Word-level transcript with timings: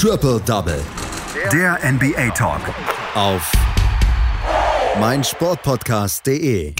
Triple 0.00 0.40
Double. 0.46 0.80
Der 1.52 1.76
NBA 1.82 2.30
Talk. 2.30 2.60
Auf 3.16 3.50
meinsportpodcast.de. 5.00 6.72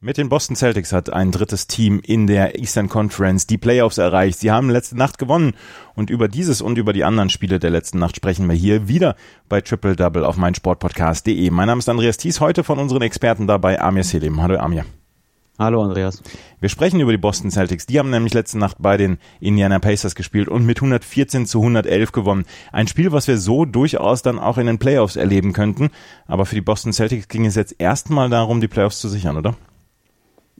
Mit 0.00 0.16
den 0.16 0.30
Boston 0.30 0.56
Celtics 0.56 0.94
hat 0.94 1.12
ein 1.12 1.30
drittes 1.30 1.66
Team 1.66 2.00
in 2.02 2.26
der 2.26 2.58
Eastern 2.58 2.88
Conference 2.88 3.46
die 3.46 3.58
Playoffs 3.58 3.98
erreicht. 3.98 4.38
Sie 4.38 4.50
haben 4.50 4.70
letzte 4.70 4.96
Nacht 4.96 5.18
gewonnen 5.18 5.52
und 5.94 6.08
über 6.08 6.28
dieses 6.28 6.62
und 6.62 6.78
über 6.78 6.94
die 6.94 7.04
anderen 7.04 7.28
Spiele 7.28 7.58
der 7.58 7.68
letzten 7.68 7.98
Nacht 7.98 8.16
sprechen 8.16 8.48
wir 8.48 8.56
hier 8.56 8.88
wieder 8.88 9.14
bei 9.50 9.60
Triple 9.60 9.94
Double 9.94 10.24
auf 10.24 10.38
meinsportpodcast.de. 10.38 11.50
Mein 11.50 11.66
Name 11.66 11.80
ist 11.80 11.88
Andreas 11.90 12.16
Thies, 12.16 12.40
heute 12.40 12.64
von 12.64 12.78
unseren 12.78 13.02
Experten 13.02 13.46
dabei 13.46 13.78
Amir 13.78 14.04
Selim. 14.04 14.40
Hallo 14.40 14.56
Amir. 14.56 14.86
Hallo 15.56 15.84
Andreas. 15.84 16.20
Wir 16.58 16.68
sprechen 16.68 16.98
über 16.98 17.12
die 17.12 17.18
Boston 17.18 17.48
Celtics. 17.48 17.86
Die 17.86 18.00
haben 18.00 18.10
nämlich 18.10 18.34
letzte 18.34 18.58
Nacht 18.58 18.78
bei 18.80 18.96
den 18.96 19.18
Indiana 19.38 19.78
Pacers 19.78 20.16
gespielt 20.16 20.48
und 20.48 20.66
mit 20.66 20.78
114 20.78 21.46
zu 21.46 21.60
111 21.60 22.10
gewonnen. 22.10 22.44
Ein 22.72 22.88
Spiel, 22.88 23.12
was 23.12 23.28
wir 23.28 23.38
so 23.38 23.64
durchaus 23.64 24.22
dann 24.22 24.40
auch 24.40 24.58
in 24.58 24.66
den 24.66 24.80
Playoffs 24.80 25.14
erleben 25.14 25.52
könnten. 25.52 25.90
Aber 26.26 26.44
für 26.44 26.56
die 26.56 26.60
Boston 26.60 26.92
Celtics 26.92 27.28
ging 27.28 27.46
es 27.46 27.54
jetzt 27.54 27.76
erstmal 27.78 28.28
darum, 28.30 28.60
die 28.60 28.66
Playoffs 28.66 28.98
zu 28.98 29.08
sichern, 29.08 29.36
oder? 29.36 29.54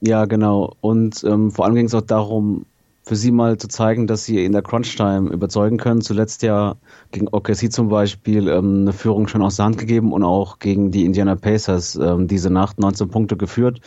Ja, 0.00 0.26
genau. 0.26 0.76
Und 0.80 1.24
ähm, 1.24 1.50
vor 1.50 1.64
allem 1.64 1.74
ging 1.74 1.86
es 1.86 1.94
auch 1.94 2.00
darum, 2.00 2.64
für 3.02 3.16
sie 3.16 3.32
mal 3.32 3.58
zu 3.58 3.66
zeigen, 3.66 4.06
dass 4.06 4.24
sie 4.24 4.44
in 4.44 4.52
der 4.52 4.62
Crunch-Time 4.62 5.28
überzeugen 5.28 5.76
können. 5.76 6.02
Zuletzt 6.02 6.44
ja 6.44 6.76
gegen 7.10 7.26
OKC 7.26 7.72
zum 7.72 7.88
Beispiel 7.88 8.46
ähm, 8.46 8.82
eine 8.82 8.92
Führung 8.92 9.26
schon 9.26 9.42
aus 9.42 9.56
der 9.56 9.64
Hand 9.64 9.78
gegeben 9.78 10.12
und 10.12 10.22
auch 10.22 10.60
gegen 10.60 10.92
die 10.92 11.04
Indiana 11.04 11.34
Pacers 11.34 11.96
ähm, 11.96 12.28
diese 12.28 12.50
Nacht 12.50 12.78
19 12.78 13.08
Punkte 13.08 13.36
geführt. 13.36 13.80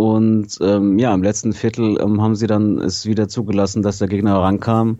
Und 0.00 0.56
ähm, 0.62 0.98
ja, 0.98 1.12
im 1.12 1.22
letzten 1.22 1.52
Viertel 1.52 2.00
ähm, 2.00 2.22
haben 2.22 2.34
sie 2.34 2.46
dann 2.46 2.78
es 2.78 3.04
wieder 3.04 3.28
zugelassen, 3.28 3.82
dass 3.82 3.98
der 3.98 4.08
Gegner 4.08 4.30
herankam. 4.30 4.98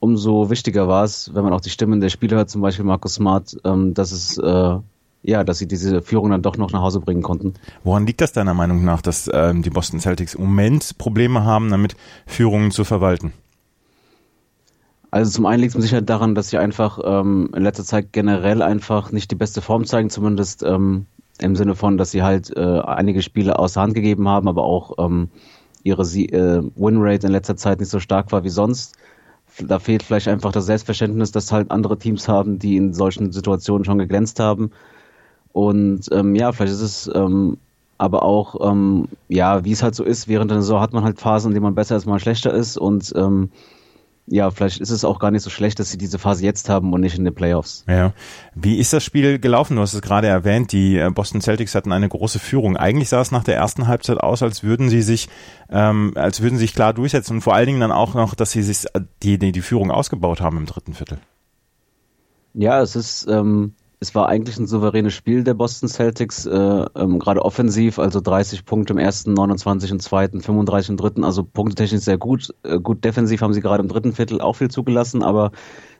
Umso 0.00 0.50
wichtiger 0.50 0.86
war 0.86 1.02
es, 1.02 1.34
wenn 1.34 1.44
man 1.44 1.54
auch 1.54 1.62
die 1.62 1.70
Stimmen 1.70 1.98
der 2.02 2.10
Spieler 2.10 2.36
hört, 2.36 2.50
zum 2.50 2.60
Beispiel 2.60 2.84
Markus 2.84 3.14
Smart, 3.14 3.56
ähm, 3.64 3.94
dass 3.94 4.12
es 4.12 4.36
äh, 4.36 4.76
ja, 5.22 5.44
dass 5.44 5.56
sie 5.56 5.66
diese 5.66 6.02
Führung 6.02 6.28
dann 6.28 6.42
doch 6.42 6.58
noch 6.58 6.72
nach 6.72 6.82
Hause 6.82 7.00
bringen 7.00 7.22
konnten. 7.22 7.54
Woran 7.84 8.06
liegt 8.06 8.20
das 8.20 8.34
deiner 8.34 8.52
Meinung 8.52 8.84
nach, 8.84 9.00
dass 9.00 9.30
ähm, 9.32 9.62
die 9.62 9.70
Boston 9.70 9.98
Celtics 9.98 10.34
im 10.34 10.42
Moment 10.42 10.98
Probleme 10.98 11.44
haben, 11.44 11.70
damit 11.70 11.96
Führungen 12.26 12.70
zu 12.70 12.84
verwalten? 12.84 13.32
Also 15.10 15.30
zum 15.30 15.46
einen 15.46 15.62
liegt 15.62 15.74
es 15.74 15.80
sicher 15.80 16.02
daran, 16.02 16.34
dass 16.34 16.50
sie 16.50 16.58
einfach 16.58 16.98
ähm, 17.02 17.48
in 17.56 17.62
letzter 17.62 17.84
Zeit 17.84 18.12
generell 18.12 18.60
einfach 18.60 19.10
nicht 19.10 19.30
die 19.30 19.36
beste 19.36 19.62
Form 19.62 19.86
zeigen, 19.86 20.10
zumindest 20.10 20.62
ähm, 20.62 21.06
im 21.40 21.56
Sinne 21.56 21.74
von, 21.74 21.96
dass 21.98 22.10
sie 22.10 22.22
halt 22.22 22.56
äh, 22.56 22.80
einige 22.80 23.22
Spiele 23.22 23.58
außer 23.58 23.80
Hand 23.80 23.94
gegeben 23.94 24.28
haben, 24.28 24.48
aber 24.48 24.64
auch 24.64 24.94
ähm, 24.98 25.28
ihre 25.82 26.02
äh, 26.02 26.62
Winrate 26.76 27.26
in 27.26 27.32
letzter 27.32 27.56
Zeit 27.56 27.80
nicht 27.80 27.90
so 27.90 28.00
stark 28.00 28.32
war 28.32 28.44
wie 28.44 28.50
sonst. 28.50 28.96
Da 29.60 29.78
fehlt 29.78 30.02
vielleicht 30.02 30.28
einfach 30.28 30.52
das 30.52 30.66
Selbstverständnis, 30.66 31.32
dass 31.32 31.52
halt 31.52 31.70
andere 31.70 31.98
Teams 31.98 32.28
haben, 32.28 32.58
die 32.58 32.76
in 32.76 32.92
solchen 32.92 33.30
Situationen 33.32 33.84
schon 33.84 33.98
geglänzt 33.98 34.40
haben. 34.40 34.70
Und 35.52 36.08
ähm, 36.10 36.34
ja, 36.34 36.50
vielleicht 36.50 36.72
ist 36.72 36.80
es 36.80 37.10
ähm, 37.14 37.58
aber 37.98 38.24
auch, 38.24 38.68
ähm, 38.68 39.08
ja, 39.28 39.64
wie 39.64 39.72
es 39.72 39.82
halt 39.82 39.94
so 39.94 40.02
ist, 40.02 40.26
während 40.26 40.50
der 40.50 40.60
Saison 40.60 40.80
hat 40.80 40.92
man 40.92 41.04
halt 41.04 41.20
Phasen, 41.20 41.50
in 41.50 41.54
denen 41.54 41.64
man 41.64 41.74
besser 41.76 41.96
ist, 41.96 42.06
mal 42.06 42.18
schlechter 42.18 42.52
ist 42.52 42.76
und 42.76 43.12
ähm, 43.16 43.50
ja, 44.26 44.50
vielleicht 44.50 44.80
ist 44.80 44.90
es 44.90 45.04
auch 45.04 45.18
gar 45.18 45.30
nicht 45.30 45.42
so 45.42 45.50
schlecht, 45.50 45.78
dass 45.78 45.90
sie 45.90 45.98
diese 45.98 46.18
Phase 46.18 46.42
jetzt 46.44 46.70
haben 46.70 46.92
und 46.94 47.02
nicht 47.02 47.18
in 47.18 47.24
den 47.24 47.34
Playoffs. 47.34 47.84
Ja. 47.86 48.14
Wie 48.54 48.78
ist 48.78 48.92
das 48.92 49.04
Spiel 49.04 49.38
gelaufen? 49.38 49.76
Du 49.76 49.82
hast 49.82 49.92
es 49.92 50.00
gerade 50.00 50.28
erwähnt, 50.28 50.72
die 50.72 50.96
äh, 50.96 51.10
Boston 51.10 51.42
Celtics 51.42 51.74
hatten 51.74 51.92
eine 51.92 52.08
große 52.08 52.38
Führung. 52.38 52.76
Eigentlich 52.76 53.10
sah 53.10 53.20
es 53.20 53.32
nach 53.32 53.44
der 53.44 53.56
ersten 53.56 53.86
Halbzeit 53.86 54.18
aus, 54.18 54.42
als 54.42 54.62
würden 54.62 54.88
sie 54.88 55.02
sich, 55.02 55.28
ähm, 55.68 56.12
als 56.14 56.40
würden 56.40 56.56
sie 56.56 56.64
sich 56.64 56.74
klar 56.74 56.94
durchsetzen 56.94 57.34
und 57.34 57.40
vor 57.42 57.54
allen 57.54 57.66
Dingen 57.66 57.80
dann 57.80 57.92
auch 57.92 58.14
noch, 58.14 58.34
dass 58.34 58.52
sie 58.52 58.62
sich 58.62 58.86
die, 59.22 59.38
die, 59.38 59.52
die 59.52 59.60
Führung 59.60 59.90
ausgebaut 59.90 60.40
haben 60.40 60.56
im 60.56 60.66
dritten 60.66 60.94
Viertel. 60.94 61.18
Ja, 62.54 62.80
es 62.80 62.96
ist, 62.96 63.26
ähm, 63.28 63.74
es 64.00 64.14
war 64.14 64.28
eigentlich 64.28 64.58
ein 64.58 64.66
souveränes 64.66 65.14
Spiel 65.14 65.44
der 65.44 65.54
Boston 65.54 65.88
Celtics, 65.88 66.46
äh, 66.46 66.84
ähm, 66.94 67.18
gerade 67.18 67.42
offensiv, 67.42 67.98
also 67.98 68.20
30 68.20 68.64
Punkte 68.64 68.92
im 68.92 68.98
ersten, 68.98 69.32
29 69.32 69.90
im 69.90 70.00
zweiten, 70.00 70.40
35 70.40 70.90
im 70.90 70.96
dritten, 70.96 71.24
also 71.24 71.44
punktetechnisch 71.44 72.02
sehr 72.02 72.18
gut. 72.18 72.54
Äh, 72.64 72.80
gut 72.80 73.04
defensiv 73.04 73.40
haben 73.40 73.54
sie 73.54 73.60
gerade 73.60 73.82
im 73.82 73.88
dritten 73.88 74.12
Viertel 74.12 74.40
auch 74.40 74.56
viel 74.56 74.70
zugelassen, 74.70 75.22
aber 75.22 75.52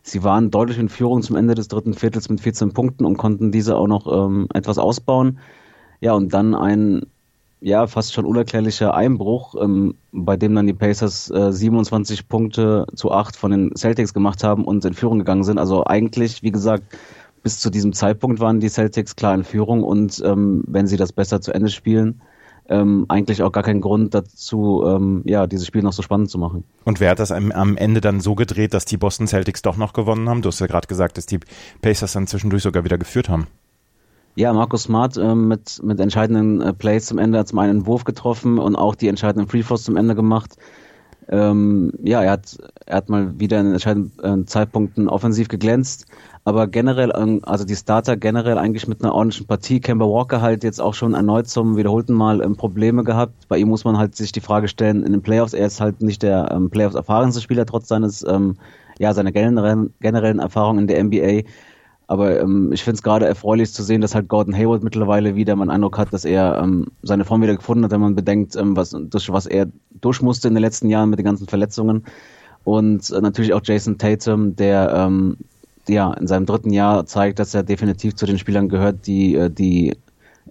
sie 0.02 0.22
waren 0.22 0.50
deutlich 0.50 0.78
in 0.78 0.88
Führung 0.88 1.22
zum 1.22 1.36
Ende 1.36 1.54
des 1.54 1.68
dritten 1.68 1.94
Viertels 1.94 2.28
mit 2.28 2.40
14 2.40 2.72
Punkten 2.72 3.04
und 3.04 3.16
konnten 3.16 3.52
diese 3.52 3.76
auch 3.76 3.86
noch 3.86 4.06
ähm, 4.06 4.48
etwas 4.52 4.78
ausbauen. 4.78 5.38
Ja, 6.00 6.12
und 6.12 6.34
dann 6.34 6.54
ein 6.54 7.06
ja, 7.64 7.86
fast 7.86 8.12
schon 8.12 8.26
unerklärlicher 8.26 8.92
Einbruch, 8.92 9.54
ähm, 9.58 9.94
bei 10.12 10.36
dem 10.36 10.54
dann 10.54 10.66
die 10.66 10.74
Pacers 10.74 11.30
äh, 11.30 11.50
27 11.50 12.28
Punkte 12.28 12.84
zu 12.94 13.10
8 13.10 13.36
von 13.36 13.52
den 13.52 13.74
Celtics 13.74 14.12
gemacht 14.12 14.44
haben 14.44 14.66
und 14.66 14.84
in 14.84 14.92
Führung 14.92 15.20
gegangen 15.20 15.44
sind. 15.44 15.56
Also 15.56 15.82
eigentlich, 15.86 16.42
wie 16.42 16.50
gesagt, 16.50 16.84
bis 17.44 17.60
zu 17.60 17.70
diesem 17.70 17.92
Zeitpunkt 17.92 18.40
waren 18.40 18.58
die 18.58 18.70
Celtics 18.70 19.14
klar 19.14 19.34
in 19.34 19.44
Führung 19.44 19.84
und 19.84 20.20
ähm, 20.24 20.64
wenn 20.66 20.88
sie 20.88 20.96
das 20.96 21.12
besser 21.12 21.40
zu 21.40 21.52
Ende 21.52 21.70
spielen, 21.70 22.22
ähm, 22.68 23.04
eigentlich 23.08 23.42
auch 23.42 23.52
gar 23.52 23.62
keinen 23.62 23.82
Grund 23.82 24.14
dazu, 24.14 24.82
ähm, 24.86 25.22
ja, 25.26 25.46
dieses 25.46 25.66
Spiel 25.66 25.82
noch 25.82 25.92
so 25.92 26.00
spannend 26.00 26.30
zu 26.30 26.38
machen. 26.38 26.64
Und 26.84 26.98
wer 26.98 27.10
hat 27.10 27.18
das 27.18 27.30
am, 27.30 27.52
am 27.52 27.76
Ende 27.76 28.00
dann 28.00 28.20
so 28.20 28.34
gedreht, 28.34 28.72
dass 28.72 28.86
die 28.86 28.96
Boston 28.96 29.26
Celtics 29.26 29.60
doch 29.60 29.76
noch 29.76 29.92
gewonnen 29.92 30.28
haben? 30.30 30.40
Du 30.40 30.48
hast 30.48 30.60
ja 30.60 30.66
gerade 30.66 30.88
gesagt, 30.88 31.18
dass 31.18 31.26
die 31.26 31.40
Pacers 31.82 32.14
dann 32.14 32.26
zwischendurch 32.26 32.62
sogar 32.62 32.84
wieder 32.84 32.96
geführt 32.96 33.28
haben. 33.28 33.46
Ja, 34.36 34.52
Markus 34.54 34.84
Smart 34.84 35.18
äh, 35.18 35.34
mit, 35.34 35.82
mit 35.84 36.00
entscheidenden 36.00 36.62
äh, 36.62 36.72
Plays 36.72 37.06
zum 37.06 37.18
Ende 37.18 37.38
hat 37.38 37.48
zum 37.48 37.58
einen 37.58 37.70
einen 37.70 37.86
Wurf 37.86 38.04
getroffen 38.04 38.58
und 38.58 38.74
auch 38.74 38.94
die 38.94 39.08
entscheidenden 39.08 39.48
Free 39.48 39.62
Throws 39.62 39.84
zum 39.84 39.96
Ende 39.96 40.14
gemacht. 40.14 40.56
Ähm, 41.28 41.92
ja, 42.02 42.22
er 42.22 42.32
hat, 42.32 42.58
er 42.86 42.96
hat 42.96 43.08
mal 43.08 43.38
wieder 43.38 43.60
in 43.60 43.72
entscheidenden 43.72 44.42
äh, 44.42 44.44
Zeitpunkten 44.44 45.08
offensiv 45.08 45.48
geglänzt, 45.48 46.06
aber 46.44 46.66
generell, 46.66 47.12
ähm, 47.16 47.40
also 47.44 47.64
die 47.64 47.76
Starter 47.76 48.16
generell 48.16 48.58
eigentlich 48.58 48.86
mit 48.86 49.02
einer 49.02 49.14
ordentlichen 49.14 49.46
Partie. 49.46 49.80
Kemba 49.80 50.04
Walker 50.04 50.42
halt 50.42 50.62
jetzt 50.64 50.80
auch 50.80 50.92
schon 50.92 51.14
erneut 51.14 51.48
zum 51.48 51.76
wiederholten 51.76 52.12
Mal 52.12 52.42
ähm, 52.42 52.56
Probleme 52.56 53.04
gehabt. 53.04 53.48
Bei 53.48 53.56
ihm 53.56 53.68
muss 53.68 53.84
man 53.84 53.96
halt 53.96 54.14
sich 54.14 54.32
die 54.32 54.40
Frage 54.40 54.68
stellen, 54.68 55.02
in 55.02 55.12
den 55.12 55.22
Playoffs, 55.22 55.54
er 55.54 55.66
ist 55.66 55.80
halt 55.80 56.02
nicht 56.02 56.22
der 56.22 56.50
ähm, 56.52 56.68
Playoffs 56.68 56.94
erfahrenste 56.94 57.40
Spieler, 57.40 57.64
trotz 57.64 57.88
seines, 57.88 58.22
ähm, 58.28 58.56
ja, 58.98 59.14
seiner 59.14 59.32
generellen, 59.32 59.94
generellen 60.00 60.38
Erfahrung 60.38 60.78
in 60.78 60.86
der 60.86 61.02
NBA. 61.02 61.48
Aber 62.06 62.38
ähm, 62.38 62.72
ich 62.72 62.84
finde 62.84 62.96
es 62.96 63.02
gerade 63.02 63.26
erfreulich 63.26 63.72
zu 63.72 63.82
sehen, 63.82 64.00
dass 64.00 64.14
halt 64.14 64.28
Gordon 64.28 64.54
Hayward 64.54 64.82
mittlerweile 64.82 65.36
wieder 65.36 65.56
man 65.56 65.70
Eindruck 65.70 65.96
hat, 65.96 66.12
dass 66.12 66.24
er 66.24 66.58
ähm, 66.62 66.88
seine 67.02 67.24
Form 67.24 67.40
wieder 67.40 67.56
gefunden 67.56 67.84
hat, 67.84 67.92
wenn 67.92 68.00
man 68.00 68.14
bedenkt, 68.14 68.56
ähm, 68.56 68.76
was, 68.76 68.90
durch 68.90 69.32
was 69.32 69.46
er 69.46 69.68
durch 70.00 70.20
musste 70.20 70.48
in 70.48 70.54
den 70.54 70.60
letzten 70.60 70.90
Jahren 70.90 71.10
mit 71.10 71.18
den 71.18 71.24
ganzen 71.24 71.48
Verletzungen. 71.48 72.04
Und 72.64 73.10
äh, 73.10 73.20
natürlich 73.20 73.54
auch 73.54 73.62
Jason 73.64 73.96
Tatum, 73.96 74.54
der 74.56 74.92
ähm, 74.94 75.38
ja 75.88 76.12
in 76.14 76.26
seinem 76.26 76.46
dritten 76.46 76.70
Jahr 76.70 77.06
zeigt, 77.06 77.38
dass 77.38 77.54
er 77.54 77.62
definitiv 77.62 78.14
zu 78.16 78.26
den 78.26 78.38
Spielern 78.38 78.68
gehört, 78.68 79.06
die 79.06 79.36
äh, 79.36 79.50
die 79.50 79.96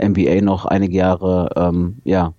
NBA 0.01 0.41
noch 0.41 0.65
einige 0.65 0.97
Jahre 0.97 1.49
ähm, 1.55 1.97
ja 2.03 2.33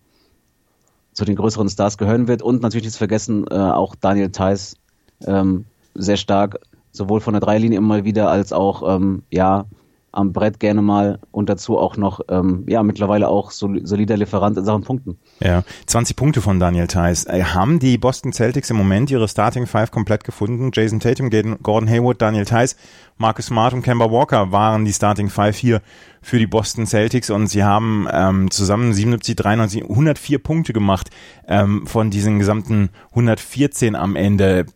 zu 1.12 1.24
den 1.24 1.36
größeren 1.36 1.68
Stars 1.68 1.98
gehören 1.98 2.26
wird. 2.26 2.42
Und 2.42 2.62
natürlich 2.62 2.86
nicht 2.86 2.96
vergessen, 2.96 3.46
äh, 3.48 3.54
auch 3.54 3.94
Daniel 3.94 4.30
Theiss 4.30 4.76
ähm, 5.24 5.66
sehr 5.94 6.16
stark, 6.16 6.58
sowohl 6.94 7.20
von 7.20 7.34
der 7.34 7.40
Dreilinie 7.40 7.76
immer 7.76 8.04
wieder 8.04 8.30
als 8.30 8.52
auch 8.52 8.96
ähm, 8.96 9.24
ja 9.30 9.66
am 10.14 10.32
Brett 10.32 10.60
gerne 10.60 10.80
mal 10.80 11.18
und 11.30 11.48
dazu 11.48 11.78
auch 11.78 11.96
noch, 11.96 12.20
ähm, 12.28 12.64
ja, 12.68 12.82
mittlerweile 12.82 13.28
auch 13.28 13.50
solider 13.50 14.16
Lieferant 14.16 14.56
in 14.56 14.64
Sachen 14.64 14.82
Punkten. 14.82 15.18
Ja, 15.40 15.64
20 15.86 16.16
Punkte 16.16 16.40
von 16.40 16.60
Daniel 16.60 16.86
Theiss. 16.86 17.24
Äh, 17.26 17.42
haben 17.42 17.78
die 17.78 17.98
Boston 17.98 18.32
Celtics 18.32 18.70
im 18.70 18.76
Moment 18.76 19.10
ihre 19.10 19.28
Starting 19.28 19.66
Five 19.66 19.90
komplett 19.90 20.24
gefunden? 20.24 20.70
Jason 20.72 21.00
Tatum, 21.00 21.30
Gordon 21.62 21.88
Hayward, 21.88 22.22
Daniel 22.22 22.44
Theiss, 22.44 22.76
Marcus 23.16 23.46
Smart 23.46 23.74
und 23.74 23.82
Kemba 23.82 24.10
Walker 24.10 24.52
waren 24.52 24.84
die 24.84 24.92
Starting 24.92 25.28
Five 25.28 25.56
hier 25.56 25.82
für 26.22 26.38
die 26.38 26.46
Boston 26.46 26.86
Celtics 26.86 27.30
und 27.30 27.48
sie 27.48 27.64
haben 27.64 28.08
ähm, 28.10 28.50
zusammen 28.50 28.92
77, 28.92 29.36
93, 29.36 29.82
104 29.82 30.38
Punkte 30.38 30.72
gemacht 30.72 31.10
ähm, 31.46 31.86
von 31.86 32.10
diesen 32.10 32.38
gesamten 32.38 32.90
114 33.10 33.94
am 33.94 34.16
Ende. 34.16 34.66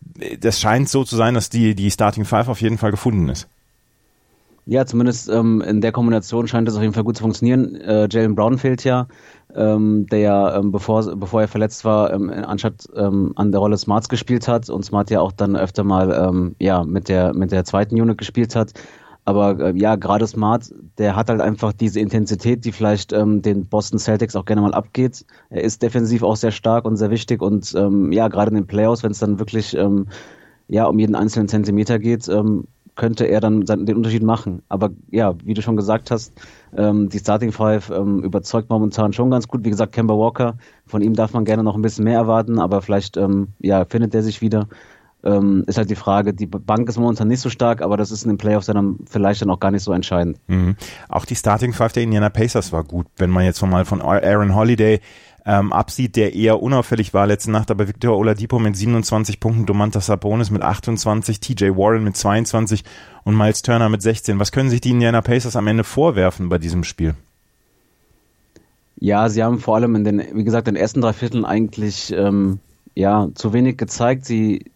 Das 0.40 0.60
scheint 0.60 0.88
so 0.88 1.04
zu 1.04 1.16
sein, 1.16 1.34
dass 1.34 1.48
die, 1.48 1.74
die 1.74 1.90
Starting 1.90 2.24
Five 2.24 2.48
auf 2.48 2.60
jeden 2.60 2.78
Fall 2.78 2.90
gefunden 2.90 3.28
ist. 3.28 3.48
Ja, 4.70 4.84
zumindest 4.84 5.30
ähm, 5.30 5.62
in 5.62 5.80
der 5.80 5.92
Kombination 5.92 6.46
scheint 6.46 6.68
es 6.68 6.76
auf 6.76 6.82
jeden 6.82 6.92
Fall 6.92 7.02
gut 7.02 7.16
zu 7.16 7.22
funktionieren. 7.22 7.74
Äh, 7.76 8.06
Jalen 8.10 8.34
Brown 8.34 8.58
fehlt 8.58 8.84
ja, 8.84 9.08
ähm, 9.54 10.04
der 10.08 10.18
ja, 10.18 10.58
ähm, 10.58 10.72
bevor, 10.72 11.16
bevor 11.16 11.40
er 11.40 11.48
verletzt 11.48 11.86
war, 11.86 12.12
ähm, 12.12 12.28
anstatt 12.28 12.86
ähm, 12.94 13.32
an 13.36 13.50
der 13.50 13.60
Rolle 13.60 13.78
Smarts 13.78 14.10
gespielt 14.10 14.46
hat 14.46 14.68
und 14.68 14.84
Smart 14.84 15.08
ja 15.08 15.20
auch 15.20 15.32
dann 15.32 15.56
öfter 15.56 15.84
mal 15.84 16.12
ähm, 16.12 16.54
ja, 16.58 16.84
mit, 16.84 17.08
der, 17.08 17.32
mit 17.32 17.50
der 17.50 17.64
zweiten 17.64 17.98
Unit 17.98 18.18
gespielt 18.18 18.54
hat. 18.56 18.74
Aber 19.24 19.58
äh, 19.58 19.72
ja, 19.74 19.96
gerade 19.96 20.26
Smart, 20.26 20.70
der 20.98 21.16
hat 21.16 21.30
halt 21.30 21.40
einfach 21.40 21.72
diese 21.72 22.00
Intensität, 22.00 22.66
die 22.66 22.72
vielleicht 22.72 23.14
ähm, 23.14 23.40
den 23.40 23.64
Boston 23.68 23.98
Celtics 23.98 24.36
auch 24.36 24.44
gerne 24.44 24.60
mal 24.60 24.74
abgeht. 24.74 25.24
Er 25.48 25.64
ist 25.64 25.82
defensiv 25.82 26.22
auch 26.22 26.36
sehr 26.36 26.50
stark 26.50 26.84
und 26.84 26.96
sehr 26.96 27.10
wichtig 27.10 27.40
und 27.40 27.74
ähm, 27.74 28.12
ja, 28.12 28.28
gerade 28.28 28.50
in 28.50 28.56
den 28.56 28.66
Playoffs, 28.66 29.02
wenn 29.02 29.12
es 29.12 29.18
dann 29.18 29.38
wirklich 29.38 29.74
ähm, 29.74 30.08
ja 30.66 30.84
um 30.84 30.98
jeden 30.98 31.14
einzelnen 31.14 31.48
Zentimeter 31.48 31.98
geht, 31.98 32.28
ähm, 32.28 32.64
könnte 32.98 33.24
er 33.24 33.40
dann 33.40 33.64
den 33.64 33.96
Unterschied 33.96 34.22
machen. 34.22 34.60
Aber 34.68 34.90
ja, 35.10 35.34
wie 35.44 35.54
du 35.54 35.62
schon 35.62 35.76
gesagt 35.76 36.10
hast, 36.10 36.34
ähm, 36.76 37.08
die 37.08 37.20
Starting 37.20 37.52
Five 37.52 37.88
ähm, 37.90 38.22
überzeugt 38.22 38.68
momentan 38.68 39.14
schon 39.14 39.30
ganz 39.30 39.48
gut. 39.48 39.64
Wie 39.64 39.70
gesagt, 39.70 39.92
Kemba 39.92 40.14
Walker, 40.14 40.58
von 40.84 41.00
ihm 41.00 41.14
darf 41.14 41.32
man 41.32 41.46
gerne 41.46 41.62
noch 41.62 41.76
ein 41.76 41.82
bisschen 41.82 42.04
mehr 42.04 42.18
erwarten, 42.18 42.58
aber 42.58 42.82
vielleicht 42.82 43.16
ähm, 43.16 43.48
ja, 43.60 43.86
findet 43.86 44.14
er 44.14 44.22
sich 44.22 44.42
wieder. 44.42 44.68
ähm, 45.24 45.64
ist 45.66 45.78
halt 45.78 45.90
die 45.90 45.96
Frage, 45.96 46.32
die 46.32 46.46
Bank 46.46 46.88
ist 46.88 46.98
momentan 46.98 47.28
nicht 47.28 47.40
so 47.40 47.50
stark, 47.50 47.82
aber 47.82 47.96
das 47.96 48.10
ist 48.10 48.22
in 48.22 48.30
den 48.30 48.38
Playoffs 48.38 48.66
dann 48.66 48.98
vielleicht 49.06 49.42
dann 49.42 49.50
auch 49.50 49.60
gar 49.60 49.70
nicht 49.70 49.82
so 49.82 49.92
entscheidend. 49.92 50.38
Mhm. 50.46 50.76
Auch 51.08 51.24
die 51.24 51.34
Starting 51.34 51.72
Five 51.72 51.92
der 51.92 52.04
Indiana 52.04 52.28
Pacers 52.30 52.72
war 52.72 52.84
gut, 52.84 53.06
wenn 53.16 53.30
man 53.30 53.44
jetzt 53.44 53.60
mal 53.62 53.84
von 53.84 54.00
Aaron 54.00 54.54
Holiday 54.54 55.00
ähm, 55.48 55.72
absieht, 55.72 56.14
der 56.16 56.34
eher 56.34 56.62
unauffällig 56.62 57.14
war 57.14 57.26
letzte 57.26 57.50
Nacht, 57.50 57.70
aber 57.70 57.88
Victor 57.88 58.18
Oladipo 58.18 58.58
mit 58.58 58.76
27 58.76 59.40
Punkten, 59.40 59.64
Domantas 59.64 60.04
Sabonis 60.04 60.50
mit 60.50 60.60
28, 60.60 61.40
TJ 61.40 61.70
Warren 61.70 62.04
mit 62.04 62.18
22 62.18 62.84
und 63.24 63.34
Miles 63.34 63.62
Turner 63.62 63.88
mit 63.88 64.02
16. 64.02 64.38
Was 64.38 64.52
können 64.52 64.68
sich 64.68 64.82
die 64.82 64.90
Indiana 64.90 65.22
Pacers 65.22 65.56
am 65.56 65.66
Ende 65.66 65.84
vorwerfen 65.84 66.50
bei 66.50 66.58
diesem 66.58 66.84
Spiel? 66.84 67.14
Ja, 69.00 69.30
sie 69.30 69.42
haben 69.42 69.58
vor 69.58 69.76
allem 69.76 69.96
in 69.96 70.04
den, 70.04 70.22
wie 70.34 70.44
gesagt, 70.44 70.68
in 70.68 70.74
den 70.74 70.82
ersten 70.82 71.00
drei 71.00 71.14
Vierteln 71.14 71.46
eigentlich 71.46 72.12
ähm, 72.12 72.58
ja 72.94 73.28
zu 73.34 73.54
wenig 73.54 73.78
gezeigt. 73.78 74.26
Sie 74.26 74.70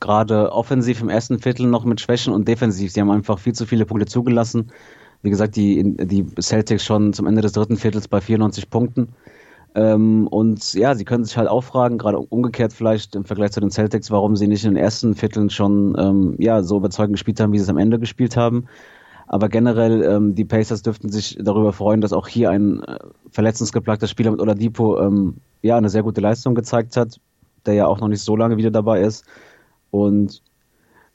gerade 0.00 0.52
offensiv 0.52 1.00
im 1.00 1.08
ersten 1.08 1.38
Viertel 1.38 1.66
noch 1.66 1.86
mit 1.86 1.98
Schwächen 1.98 2.34
und 2.34 2.46
defensiv. 2.46 2.92
Sie 2.92 3.00
haben 3.00 3.10
einfach 3.10 3.38
viel 3.38 3.54
zu 3.54 3.64
viele 3.64 3.86
Punkte 3.86 4.04
zugelassen. 4.04 4.70
Wie 5.22 5.30
gesagt, 5.30 5.56
die, 5.56 5.96
die 5.96 6.26
Celtics 6.38 6.84
schon 6.84 7.14
zum 7.14 7.26
Ende 7.26 7.40
des 7.40 7.52
dritten 7.52 7.78
Viertels 7.78 8.06
bei 8.06 8.20
94 8.20 8.68
Punkten. 8.68 9.08
Ähm, 9.74 10.26
und 10.26 10.74
ja, 10.74 10.94
sie 10.94 11.04
können 11.04 11.24
sich 11.24 11.36
halt 11.36 11.48
auch 11.48 11.62
fragen, 11.62 11.98
gerade 11.98 12.18
umgekehrt 12.18 12.72
vielleicht 12.72 13.14
im 13.14 13.24
Vergleich 13.24 13.52
zu 13.52 13.60
den 13.60 13.70
Celtics, 13.70 14.10
warum 14.10 14.34
sie 14.36 14.48
nicht 14.48 14.64
in 14.64 14.74
den 14.74 14.82
ersten 14.82 15.14
Vierteln 15.14 15.50
schon 15.50 15.94
ähm, 15.98 16.34
ja, 16.38 16.62
so 16.62 16.76
überzeugend 16.76 17.14
gespielt 17.14 17.38
haben, 17.40 17.52
wie 17.52 17.58
sie 17.58 17.64
es 17.64 17.68
am 17.68 17.78
Ende 17.78 17.98
gespielt 17.98 18.36
haben. 18.36 18.66
Aber 19.28 19.48
generell, 19.48 20.02
ähm, 20.02 20.34
die 20.34 20.44
Pacers 20.44 20.82
dürften 20.82 21.08
sich 21.08 21.38
darüber 21.40 21.72
freuen, 21.72 22.00
dass 22.00 22.12
auch 22.12 22.26
hier 22.26 22.50
ein 22.50 22.82
äh, 22.82 22.98
verletzungsgeplagter 23.30 24.08
Spieler 24.08 24.32
mit 24.32 24.40
Oladipo 24.40 25.00
ähm, 25.00 25.36
ja, 25.62 25.76
eine 25.76 25.88
sehr 25.88 26.02
gute 26.02 26.20
Leistung 26.20 26.56
gezeigt 26.56 26.96
hat, 26.96 27.20
der 27.64 27.74
ja 27.74 27.86
auch 27.86 28.00
noch 28.00 28.08
nicht 28.08 28.22
so 28.22 28.34
lange 28.34 28.56
wieder 28.56 28.72
dabei 28.72 29.02
ist. 29.02 29.24
Und 29.92 30.42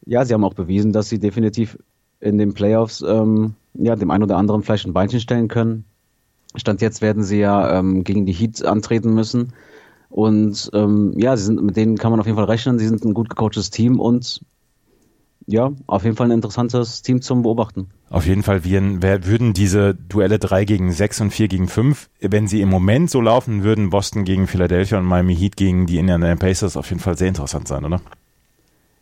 ja, 0.06 0.24
sie 0.24 0.34
haben 0.34 0.46
auch 0.46 0.54
bewiesen, 0.54 0.94
dass 0.94 1.10
sie 1.10 1.19
definitiv 1.19 1.78
in 2.22 2.38
den 2.38 2.54
Playoffs 2.54 3.04
ähm, 3.06 3.56
ja, 3.74 3.98
dem 3.98 4.12
einen 4.12 4.24
oder 4.24 4.38
anderen 4.38 4.63
vielleicht 4.63 4.88
ein 4.88 4.94
Beinchen 4.94 5.19
stellen 5.19 5.50
können. 5.50 5.84
Stand 6.60 6.81
jetzt 6.81 7.02
werden 7.02 7.24
sie 7.24 7.40
ja 7.40 7.80
ähm, 7.80 8.04
gegen 8.04 8.25
die 8.25 8.34
Heat 8.34 8.63
antreten 8.66 9.13
müssen. 9.13 9.54
Und 10.10 10.69
ähm, 10.74 11.13
ja, 11.18 11.36
sie 11.36 11.46
sind, 11.46 11.62
mit 11.62 11.75
denen 11.75 11.98
kann 11.98 12.12
man 12.12 12.19
auf 12.19 12.25
jeden 12.25 12.38
Fall 12.38 12.46
rechnen. 12.46 12.80
Sie 12.80 12.88
sind 12.88 13.04
ein 13.04 13.13
gut 13.13 13.30
gecoachtes 13.30 13.69
Team 13.69 14.00
und 14.00 14.42
ja, 15.48 15.72
auf 15.86 16.04
jeden 16.04 16.16
Fall 16.16 16.28
ein 16.28 16.31
interessantes 16.31 17.02
Team 17.02 17.22
zum 17.22 17.44
Beobachten. 17.44 17.90
Auf 18.10 18.25
jeden 18.25 18.44
Fall 18.44 18.63
wir, 18.63 18.81
wer, 19.02 19.25
würden 19.25 19.54
diese 19.54 19.94
Duelle 19.94 20.40
3 20.40 20.66
gegen 20.66 20.92
6 20.92 21.22
und 21.22 21.31
4 21.31 21.48
gegen 21.48 21.68
5, 21.68 22.10
wenn 22.19 22.48
sie 22.48 22.62
im 22.62 22.69
Moment 22.69 23.12
so 23.12 23.22
laufen 23.22 23.63
würden, 23.63 23.90
Boston 23.90 24.24
gegen 24.24 24.48
Philadelphia 24.48 24.98
und 24.98 25.06
Miami 25.06 25.36
Heat 25.36 25.56
gegen 25.56 25.86
die 25.86 25.98
Indiana 25.98 26.36
Pacers 26.36 26.78
auf 26.78 26.90
jeden 26.90 27.02
Fall 27.02 27.18
sehr 27.18 27.28
interessant 27.28 27.68
sein, 27.68 27.86
oder? 27.86 28.02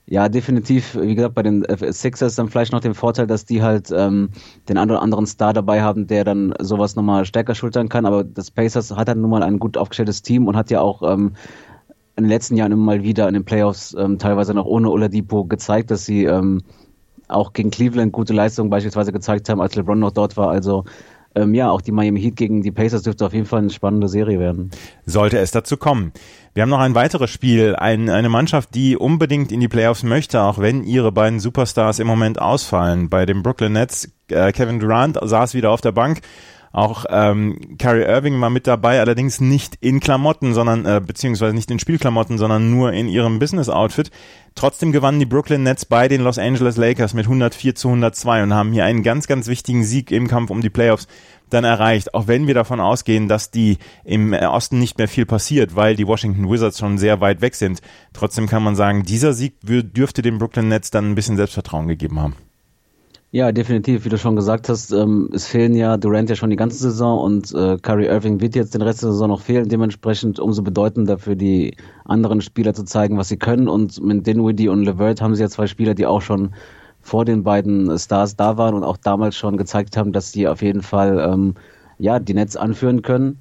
Ja, 0.05 0.27
definitiv. 0.27 0.97
Wie 0.99 1.15
gesagt, 1.15 1.33
bei 1.33 1.43
den 1.43 1.65
Sixers 1.91 2.35
dann 2.35 2.49
vielleicht 2.49 2.73
noch 2.73 2.81
den 2.81 2.93
Vorteil, 2.93 3.25
dass 3.25 3.45
die 3.45 3.63
halt 3.63 3.89
ähm, 3.95 4.29
den 4.67 4.77
einen 4.77 4.91
oder 4.91 5.01
anderen 5.01 5.25
Star 5.25 5.53
dabei 5.53 5.81
haben, 5.81 6.07
der 6.07 6.25
dann 6.25 6.53
sowas 6.59 6.95
nochmal 6.95 7.25
stärker 7.25 7.55
schultern 7.55 7.87
kann. 7.87 8.05
Aber 8.05 8.23
das 8.25 8.51
Pacers 8.51 8.91
hat 8.91 9.07
dann 9.07 9.21
nun 9.21 9.29
mal 9.29 9.43
ein 9.43 9.59
gut 9.59 9.77
aufgestelltes 9.77 10.21
Team 10.21 10.47
und 10.47 10.57
hat 10.57 10.69
ja 10.71 10.81
auch 10.81 11.03
ähm, 11.09 11.33
in 12.17 12.25
den 12.25 12.29
letzten 12.29 12.57
Jahren 12.57 12.73
immer 12.73 12.83
mal 12.83 13.03
wieder 13.03 13.27
in 13.29 13.33
den 13.33 13.45
Playoffs 13.45 13.95
ähm, 13.97 14.19
teilweise 14.19 14.53
noch 14.53 14.65
ohne 14.65 14.91
Oladipo 14.91 15.45
gezeigt, 15.45 15.89
dass 15.89 16.05
sie 16.05 16.25
ähm, 16.25 16.61
auch 17.29 17.53
gegen 17.53 17.71
Cleveland 17.71 18.11
gute 18.11 18.33
Leistungen 18.33 18.69
beispielsweise 18.69 19.13
gezeigt 19.13 19.47
haben, 19.47 19.61
als 19.61 19.75
LeBron 19.75 19.99
noch 19.99 20.11
dort 20.11 20.35
war. 20.35 20.49
Also 20.49 20.83
ähm, 21.35 21.53
ja, 21.53 21.69
auch 21.69 21.81
die 21.81 21.91
Miami 21.91 22.21
Heat 22.21 22.35
gegen 22.35 22.61
die 22.61 22.71
Pacers 22.71 23.03
dürfte 23.03 23.25
auf 23.25 23.33
jeden 23.33 23.45
Fall 23.45 23.59
eine 23.59 23.69
spannende 23.69 24.07
Serie 24.07 24.39
werden. 24.39 24.71
Sollte 25.05 25.39
es 25.39 25.51
dazu 25.51 25.77
kommen. 25.77 26.11
Wir 26.53 26.61
haben 26.61 26.69
noch 26.69 26.79
ein 26.79 26.95
weiteres 26.95 27.31
Spiel, 27.31 27.75
ein, 27.75 28.09
eine 28.09 28.29
Mannschaft, 28.29 28.75
die 28.75 28.95
unbedingt 28.95 29.51
in 29.51 29.59
die 29.59 29.67
Playoffs 29.67 30.03
möchte, 30.03 30.41
auch 30.41 30.59
wenn 30.59 30.83
ihre 30.83 31.11
beiden 31.11 31.39
Superstars 31.39 31.99
im 31.99 32.07
Moment 32.07 32.39
ausfallen. 32.39 33.09
Bei 33.09 33.25
den 33.25 33.41
Brooklyn 33.41 33.73
Nets, 33.73 34.11
äh, 34.29 34.51
Kevin 34.51 34.79
Durant 34.79 35.17
saß 35.21 35.55
wieder 35.55 35.71
auf 35.71 35.81
der 35.81 35.91
Bank. 35.91 36.21
Auch 36.73 37.05
ähm, 37.09 37.77
Kyrie 37.77 38.01
Irving 38.01 38.41
war 38.41 38.49
mit 38.49 38.65
dabei, 38.65 38.99
allerdings 38.99 39.39
nicht 39.39 39.75
in 39.79 39.99
Klamotten, 39.99 40.55
sondern 40.55 40.87
äh, 40.87 40.99
beziehungsweise 41.05 41.53
nicht 41.53 41.69
in 41.69 41.77
Spielklamotten, 41.77 42.39
sondern 42.39 42.71
nur 42.71 42.91
in 42.93 43.07
ihrem 43.07 43.37
Business-Outfit. 43.37 44.09
Trotzdem 44.55 44.91
gewannen 44.91 45.19
die 45.19 45.27
Brooklyn 45.27 45.61
Nets 45.61 45.85
bei 45.85 46.07
den 46.07 46.21
Los 46.21 46.39
Angeles 46.39 46.75
Lakers 46.75 47.13
mit 47.13 47.27
104 47.27 47.75
zu 47.75 47.89
102 47.89 48.41
und 48.41 48.53
haben 48.55 48.73
hier 48.73 48.85
einen 48.85 49.03
ganz, 49.03 49.27
ganz 49.27 49.45
wichtigen 49.45 49.83
Sieg 49.83 50.09
im 50.09 50.27
Kampf 50.27 50.49
um 50.49 50.61
die 50.61 50.71
Playoffs 50.71 51.07
dann 51.51 51.63
erreicht, 51.63 52.15
auch 52.15 52.25
wenn 52.25 52.47
wir 52.47 52.55
davon 52.55 52.79
ausgehen, 52.79 53.27
dass 53.27 53.51
die 53.51 53.77
im 54.03 54.33
Osten 54.33 54.79
nicht 54.79 54.97
mehr 54.97 55.07
viel 55.07 55.27
passiert, 55.27 55.75
weil 55.75 55.95
die 55.95 56.07
Washington 56.07 56.49
Wizards 56.49 56.79
schon 56.79 56.97
sehr 56.97 57.21
weit 57.21 57.41
weg 57.41 57.53
sind. 57.53 57.81
Trotzdem 58.13 58.47
kann 58.47 58.63
man 58.63 58.75
sagen, 58.75 59.03
dieser 59.03 59.33
Sieg 59.33 59.53
dürfte 59.61 60.23
den 60.23 60.39
Brooklyn 60.39 60.69
Nets 60.69 60.89
dann 60.89 61.11
ein 61.11 61.15
bisschen 61.15 61.37
Selbstvertrauen 61.37 61.87
gegeben 61.87 62.19
haben. 62.19 62.35
Ja, 63.35 63.51
definitiv. 63.51 64.05
Wie 64.05 64.09
du 64.09 64.17
schon 64.19 64.35
gesagt 64.35 64.69
hast, 64.69 64.91
ähm, 64.91 65.27
es 65.33 65.47
fehlen 65.47 65.73
ja 65.73 65.97
Durant 65.97 66.29
ja 66.29 66.35
schon 66.35 66.51
die 66.51 66.55
ganze 66.55 66.77
Saison 66.77 67.19
und 67.19 67.51
äh, 67.55 67.79
Kyrie 67.81 68.05
Irving 68.05 68.39
wird 68.39 68.53
jetzt 68.53 68.75
den 68.75 68.83
Rest 68.83 69.01
der 69.01 69.11
Saison 69.11 69.29
noch 69.29 69.41
fehlen. 69.41 69.67
Dementsprechend 69.67 70.39
umso 70.39 70.61
bedeutender 70.61 71.17
für 71.17 71.35
die 71.35 71.75
anderen 72.05 72.41
Spieler 72.41 72.75
zu 72.75 72.83
zeigen, 72.83 73.17
was 73.17 73.29
sie 73.29 73.37
können. 73.37 73.67
Und 73.67 73.99
mit 74.03 74.27
Dinwiddie 74.27 74.67
und 74.69 74.83
LeVert 74.83 75.19
haben 75.19 75.33
sie 75.33 75.41
ja 75.41 75.49
zwei 75.49 75.65
Spieler, 75.65 75.95
die 75.95 76.05
auch 76.05 76.21
schon 76.21 76.53
vor 77.01 77.25
den 77.25 77.41
beiden 77.41 77.97
Stars 77.97 78.35
da 78.35 78.57
waren 78.57 78.75
und 78.75 78.83
auch 78.83 78.97
damals 78.97 79.35
schon 79.35 79.57
gezeigt 79.57 79.97
haben, 79.97 80.11
dass 80.11 80.31
sie 80.31 80.47
auf 80.47 80.61
jeden 80.61 80.83
Fall 80.83 81.17
ähm, 81.17 81.55
ja 81.97 82.19
die 82.19 82.35
Nets 82.35 82.55
anführen 82.55 83.01
können. 83.01 83.39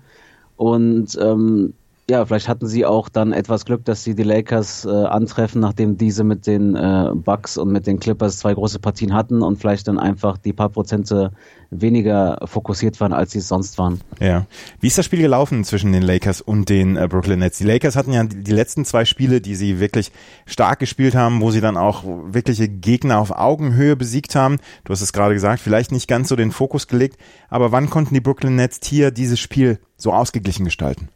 Und 0.57 1.19
ähm, 1.21 1.75
ja, 2.11 2.25
vielleicht 2.27 2.49
hatten 2.49 2.67
sie 2.67 2.85
auch 2.85 3.09
dann 3.09 3.33
etwas 3.33 3.65
Glück, 3.65 3.85
dass 3.85 4.03
sie 4.03 4.15
die 4.17 4.25
Lakers 4.25 4.85
äh, 4.85 4.91
antreffen, 4.91 5.61
nachdem 5.61 5.97
diese 5.97 6.25
mit 6.25 6.49
den 6.49 6.75
äh, 6.75 7.11
Bucks 7.15 7.57
und 7.57 7.71
mit 7.71 7.87
den 7.87 8.01
Clippers 8.01 8.39
zwei 8.39 8.55
große 8.55 8.81
Partien 8.81 9.15
hatten 9.15 9.41
und 9.41 9.59
vielleicht 9.59 9.87
dann 9.87 10.01
einfach 10.01 10.37
die 10.37 10.53
paar 10.53 10.69
Prozente 10.69 11.31
weniger 11.71 12.39
fokussiert 12.45 13.01
waren, 13.01 13.13
als 13.13 13.31
sie 13.31 13.39
es 13.39 13.49
sonst 13.49 13.79
waren. 13.79 14.01
Ja. 14.21 14.47
Wie 14.81 14.89
ist 14.89 14.99
das 14.99 15.07
Spiel 15.07 15.21
gelaufen 15.21 15.63
zwischen 15.63 15.93
den 15.93 16.03
Lakers 16.03 16.41
und 16.41 16.69
den 16.69 16.97
äh, 16.97 17.07
Brooklyn 17.09 17.39
Nets? 17.39 17.59
Die 17.59 17.65
Lakers 17.65 17.95
hatten 17.95 18.13
ja 18.13 18.25
die 18.25 18.53
letzten 18.53 18.85
zwei 18.85 19.05
Spiele, 19.05 19.41
die 19.41 19.55
sie 19.55 19.79
wirklich 19.79 20.11
stark 20.45 20.81
gespielt 20.81 21.15
haben, 21.15 21.41
wo 21.41 21.53
sie 21.53 21.61
dann 21.61 21.77
auch 21.77 22.03
wirkliche 22.05 22.69
Gegner 22.69 23.19
auf 23.19 23.31
Augenhöhe 23.31 23.95
besiegt 23.95 24.35
haben. 24.35 24.59
Du 24.85 24.93
hast 24.93 25.03
es 25.03 25.13
gerade 25.13 25.35
gesagt, 25.35 25.61
vielleicht 25.61 25.93
nicht 25.93 26.09
ganz 26.09 26.29
so 26.29 26.35
den 26.35 26.51
Fokus 26.51 26.89
gelegt, 26.89 27.17
aber 27.49 27.71
wann 27.71 27.91
konnten 27.91 28.13
die 28.13 28.21
Brooklyn 28.21 28.57
Nets 28.57 28.81
hier 28.85 29.13
dieses 29.13 29.39
Spiel 29.39 29.79
so 29.97 30.13
ausgeglichen 30.13 30.65
gestalten? 30.65 31.09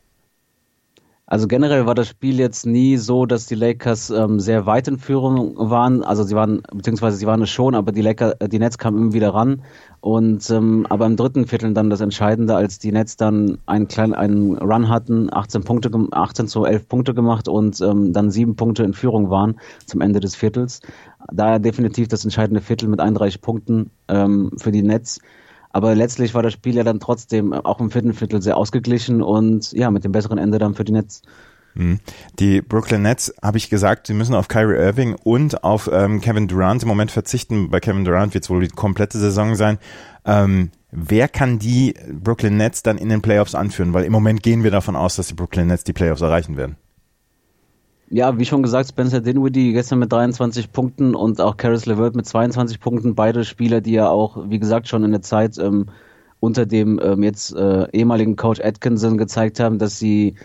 Also 1.28 1.48
generell 1.48 1.86
war 1.86 1.96
das 1.96 2.06
Spiel 2.06 2.38
jetzt 2.38 2.66
nie 2.66 2.96
so, 2.98 3.26
dass 3.26 3.46
die 3.46 3.56
Lakers 3.56 4.10
ähm, 4.10 4.38
sehr 4.38 4.64
weit 4.64 4.86
in 4.86 4.96
Führung 4.96 5.56
waren. 5.58 6.04
Also 6.04 6.22
sie 6.22 6.36
waren, 6.36 6.62
beziehungsweise 6.72 7.16
sie 7.16 7.26
waren 7.26 7.42
es 7.42 7.50
schon, 7.50 7.74
aber 7.74 7.90
die 7.90 8.00
Lakers, 8.00 8.34
äh, 8.38 8.48
die 8.48 8.60
Nets 8.60 8.78
kamen 8.78 8.96
immer 8.96 9.12
wieder 9.12 9.34
ran. 9.34 9.62
Und 10.00 10.48
ähm, 10.50 10.86
aber 10.88 11.04
im 11.06 11.16
dritten 11.16 11.48
Viertel 11.48 11.74
dann 11.74 11.90
das 11.90 12.00
Entscheidende, 12.00 12.54
als 12.54 12.78
die 12.78 12.92
Nets 12.92 13.16
dann 13.16 13.58
einen 13.66 13.88
kleinen 13.88 14.14
einen 14.14 14.56
Run 14.56 14.88
hatten, 14.88 15.28
18 15.32 15.64
Punkte, 15.64 15.90
18 16.12 16.46
zu 16.46 16.64
11 16.64 16.86
Punkte 16.86 17.12
gemacht 17.12 17.48
und 17.48 17.80
ähm, 17.80 18.12
dann 18.12 18.30
sieben 18.30 18.54
Punkte 18.54 18.84
in 18.84 18.92
Führung 18.92 19.28
waren 19.28 19.58
zum 19.84 20.02
Ende 20.02 20.20
des 20.20 20.36
Viertels. 20.36 20.80
Daher 21.32 21.58
definitiv 21.58 22.06
das 22.06 22.22
entscheidende 22.22 22.60
Viertel 22.60 22.88
mit 22.88 23.00
31 23.00 23.40
Punkten 23.40 23.90
ähm, 24.06 24.52
für 24.58 24.70
die 24.70 24.82
Nets. 24.82 25.20
Aber 25.70 25.94
letztlich 25.94 26.34
war 26.34 26.42
das 26.42 26.52
Spiel 26.52 26.74
ja 26.74 26.84
dann 26.84 27.00
trotzdem 27.00 27.52
auch 27.52 27.80
im 27.80 27.90
vierten 27.90 28.14
Viertel 28.14 28.42
sehr 28.42 28.56
ausgeglichen 28.56 29.22
und 29.22 29.72
ja, 29.72 29.90
mit 29.90 30.04
dem 30.04 30.12
besseren 30.12 30.38
Ende 30.38 30.58
dann 30.58 30.74
für 30.74 30.84
die 30.84 30.92
Nets. 30.92 31.22
Mhm. 31.76 32.00
Die 32.38 32.62
Brooklyn 32.62 33.02
Nets, 33.02 33.34
habe 33.42 33.58
ich 33.58 33.68
gesagt, 33.68 34.06
sie 34.06 34.14
müssen 34.14 34.34
auf 34.34 34.48
Kyrie 34.48 34.76
Irving 34.76 35.14
und 35.22 35.62
auf 35.62 35.90
ähm, 35.92 36.20
Kevin 36.20 36.48
Durant 36.48 36.82
im 36.82 36.88
Moment 36.88 37.10
verzichten. 37.10 37.70
Bei 37.70 37.80
Kevin 37.80 38.04
Durant 38.04 38.34
wird 38.34 38.44
es 38.44 38.50
wohl 38.50 38.62
die 38.62 38.68
komplette 38.68 39.18
Saison 39.18 39.54
sein. 39.54 39.78
Ähm, 40.24 40.70
wer 40.90 41.28
kann 41.28 41.58
die 41.58 41.94
Brooklyn 42.10 42.56
Nets 42.56 42.82
dann 42.82 42.98
in 42.98 43.10
den 43.10 43.22
Playoffs 43.22 43.54
anführen? 43.54 43.92
Weil 43.92 44.04
im 44.04 44.12
Moment 44.12 44.42
gehen 44.42 44.64
wir 44.64 44.70
davon 44.70 44.96
aus, 44.96 45.16
dass 45.16 45.28
die 45.28 45.34
Brooklyn 45.34 45.66
Nets 45.66 45.84
die 45.84 45.92
Playoffs 45.92 46.22
erreichen 46.22 46.56
werden. 46.56 46.76
Ja, 48.08 48.38
wie 48.38 48.44
schon 48.44 48.62
gesagt, 48.62 48.88
Spencer 48.88 49.20
Dinwiddie 49.20 49.72
gestern 49.72 49.98
mit 49.98 50.12
23 50.12 50.70
Punkten 50.70 51.16
und 51.16 51.40
auch 51.40 51.56
Caris 51.56 51.86
LeVert 51.86 52.14
mit 52.14 52.24
22 52.24 52.78
Punkten. 52.78 53.16
Beide 53.16 53.44
Spieler, 53.44 53.80
die 53.80 53.92
ja 53.92 54.08
auch, 54.08 54.48
wie 54.48 54.60
gesagt, 54.60 54.86
schon 54.86 55.02
in 55.02 55.10
der 55.10 55.22
Zeit 55.22 55.58
ähm, 55.58 55.86
unter 56.38 56.66
dem 56.66 57.00
ähm, 57.02 57.24
jetzt 57.24 57.52
äh, 57.56 57.90
ehemaligen 57.90 58.36
Coach 58.36 58.60
Atkinson 58.60 59.18
gezeigt 59.18 59.58
haben, 59.58 59.78
dass 59.78 59.98
sie, 59.98 60.36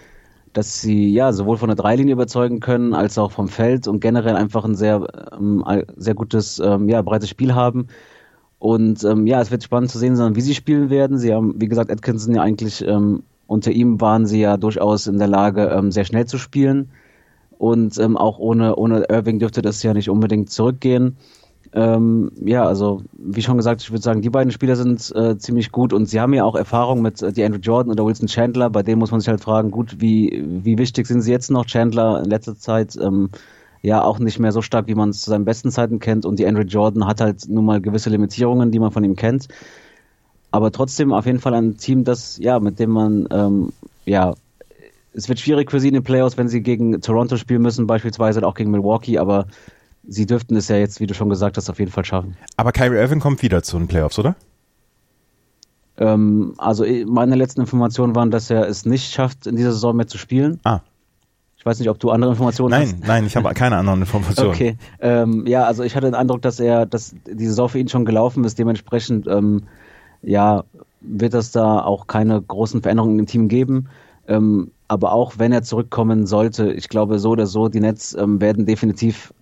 dass 0.53 0.81
sie 0.81 1.13
ja 1.13 1.33
sowohl 1.33 1.57
von 1.57 1.69
der 1.69 1.75
Dreilinie 1.75 2.13
überzeugen 2.13 2.61
können 2.61 2.95
als 2.95 3.19
auch 3.19 3.31
vom 3.31 3.47
Feld 3.47 3.87
und 3.87 3.99
generell 3.99 4.35
einfach 4.35 4.65
ein 4.65 4.75
sehr, 4.75 5.05
ähm, 5.31 5.63
sehr 5.97 6.15
gutes, 6.15 6.57
ähm, 6.57 6.89
ja, 6.89 7.03
breites 7.03 7.29
Spiel 7.29 7.53
haben. 7.53 7.87
Und 8.57 9.03
ähm, 9.03 9.27
ja, 9.27 9.39
es 9.39 9.51
wird 9.51 9.63
spannend 9.63 9.91
zu 9.91 9.99
sehen 9.99 10.15
sein, 10.15 10.35
wie 10.35 10.41
sie 10.41 10.55
spielen 10.55 10.89
werden. 10.89 11.19
Sie 11.19 11.31
haben, 11.31 11.61
wie 11.61 11.67
gesagt, 11.67 11.91
Atkinson 11.91 12.33
ja 12.33 12.41
eigentlich 12.41 12.83
ähm, 12.87 13.21
unter 13.45 13.71
ihm 13.71 14.01
waren 14.01 14.25
sie 14.25 14.41
ja 14.41 14.57
durchaus 14.57 15.05
in 15.05 15.19
der 15.19 15.27
Lage, 15.27 15.79
sehr 15.89 16.05
schnell 16.05 16.25
zu 16.25 16.39
spielen 16.39 16.89
und 17.61 17.99
ähm, 17.99 18.17
auch 18.17 18.39
ohne, 18.39 18.75
ohne 18.75 19.03
Irving 19.07 19.37
dürfte 19.37 19.61
das 19.61 19.83
ja 19.83 19.93
nicht 19.93 20.09
unbedingt 20.09 20.49
zurückgehen. 20.49 21.17
Ähm, 21.73 22.31
ja, 22.43 22.65
also 22.65 23.03
wie 23.13 23.43
schon 23.43 23.57
gesagt, 23.57 23.83
ich 23.83 23.91
würde 23.91 24.01
sagen, 24.01 24.23
die 24.23 24.31
beiden 24.31 24.51
Spieler 24.51 24.75
sind 24.75 25.13
äh, 25.15 25.37
ziemlich 25.37 25.71
gut 25.71 25.93
und 25.93 26.07
sie 26.07 26.19
haben 26.19 26.33
ja 26.33 26.43
auch 26.43 26.55
Erfahrung 26.55 27.03
mit 27.03 27.21
äh, 27.21 27.31
die 27.31 27.43
Andrew 27.43 27.59
Jordan 27.59 27.91
oder 27.91 28.03
Wilson 28.03 28.27
Chandler. 28.27 28.71
Bei 28.71 28.81
denen 28.81 28.97
muss 28.97 29.11
man 29.11 29.19
sich 29.19 29.29
halt 29.29 29.41
fragen, 29.41 29.69
gut, 29.69 30.01
wie, 30.01 30.43
wie 30.43 30.79
wichtig 30.79 31.05
sind 31.05 31.21
sie 31.21 31.31
jetzt 31.31 31.51
noch? 31.51 31.67
Chandler 31.67 32.23
in 32.23 32.31
letzter 32.31 32.57
Zeit 32.57 32.97
ähm, 32.99 33.29
ja 33.83 34.03
auch 34.03 34.17
nicht 34.17 34.39
mehr 34.39 34.51
so 34.51 34.63
stark, 34.63 34.87
wie 34.87 34.95
man 34.95 35.09
es 35.09 35.21
zu 35.21 35.29
seinen 35.29 35.45
besten 35.45 35.69
Zeiten 35.69 35.99
kennt. 35.99 36.25
Und 36.25 36.39
die 36.39 36.47
Andrew 36.47 36.63
Jordan 36.63 37.05
hat 37.05 37.21
halt 37.21 37.47
nun 37.47 37.65
mal 37.65 37.79
gewisse 37.79 38.09
Limitierungen, 38.09 38.71
die 38.71 38.79
man 38.79 38.89
von 38.89 39.03
ihm 39.03 39.15
kennt. 39.15 39.49
Aber 40.49 40.71
trotzdem 40.71 41.13
auf 41.13 41.27
jeden 41.27 41.39
Fall 41.39 41.53
ein 41.53 41.77
Team, 41.77 42.05
das, 42.05 42.39
ja, 42.39 42.59
mit 42.59 42.79
dem 42.79 42.89
man, 42.89 43.27
ähm, 43.29 43.71
ja, 44.05 44.33
es 45.13 45.29
wird 45.29 45.39
schwierig 45.39 45.71
für 45.71 45.79
sie 45.79 45.89
in 45.89 45.93
den 45.93 46.03
Playoffs, 46.03 46.37
wenn 46.37 46.47
sie 46.47 46.61
gegen 46.61 47.01
Toronto 47.01 47.37
spielen 47.37 47.61
müssen, 47.61 47.87
beispielsweise 47.87 48.39
oder 48.39 48.47
auch 48.47 48.55
gegen 48.55 48.71
Milwaukee, 48.71 49.17
aber 49.17 49.47
sie 50.07 50.25
dürften 50.25 50.55
es 50.55 50.67
ja 50.67 50.77
jetzt, 50.77 50.99
wie 50.99 51.07
du 51.07 51.13
schon 51.13 51.29
gesagt 51.29 51.57
hast, 51.57 51.69
auf 51.69 51.79
jeden 51.79 51.91
Fall 51.91 52.05
schaffen. 52.05 52.37
Aber 52.57 52.71
Kyrie 52.71 52.97
Irving 52.97 53.19
kommt 53.19 53.41
wieder 53.41 53.63
zu 53.63 53.77
den 53.77 53.87
Playoffs, 53.87 54.17
oder? 54.19 54.35
Ähm, 55.97 56.53
also 56.57 56.85
meine 57.05 57.35
letzten 57.35 57.61
Informationen 57.61 58.15
waren, 58.15 58.31
dass 58.31 58.49
er 58.49 58.67
es 58.67 58.85
nicht 58.85 59.13
schafft, 59.13 59.47
in 59.47 59.55
dieser 59.55 59.71
Saison 59.71 59.95
mehr 59.95 60.07
zu 60.07 60.17
spielen. 60.17 60.59
Ah. 60.63 60.79
Ich 61.57 61.65
weiß 61.65 61.77
nicht, 61.77 61.89
ob 61.89 61.99
du 61.99 62.09
andere 62.09 62.31
Informationen 62.31 62.71
nein, 62.71 62.81
hast. 62.81 62.91
Nein, 62.93 63.07
nein, 63.07 63.25
ich 63.27 63.35
habe 63.35 63.47
keine 63.53 63.77
anderen 63.77 64.01
Informationen. 64.01 64.49
Okay. 64.49 64.77
Ähm, 64.99 65.45
ja, 65.45 65.65
also 65.65 65.83
ich 65.83 65.95
hatte 65.95 66.07
den 66.07 66.15
Eindruck, 66.15 66.41
dass 66.41 66.59
er, 66.59 66.87
dass 66.87 67.13
die 67.27 67.45
Saison 67.45 67.69
für 67.69 67.77
ihn 67.77 67.87
schon 67.87 68.05
gelaufen 68.05 68.43
ist. 68.45 68.57
Dementsprechend, 68.57 69.27
ähm, 69.27 69.63
ja, 70.23 70.63
wird 71.01 71.35
es 71.35 71.51
da 71.51 71.83
auch 71.83 72.07
keine 72.07 72.41
großen 72.41 72.81
Veränderungen 72.81 73.19
im 73.19 73.25
Team 73.27 73.47
geben. 73.47 73.89
Ähm, 74.27 74.71
aber 74.91 75.13
auch 75.13 75.39
wenn 75.39 75.53
er 75.53 75.63
zurückkommen 75.63 76.25
sollte, 76.25 76.73
ich 76.73 76.89
glaube 76.89 77.17
so 77.17 77.29
oder 77.29 77.47
so, 77.47 77.69
die 77.69 77.79
Nets 77.79 78.13
ähm, 78.13 78.41
werden 78.41 78.65
definitiv 78.65 79.33